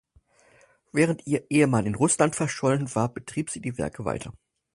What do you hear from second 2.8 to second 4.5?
war, betrieb sie die Werke weiter.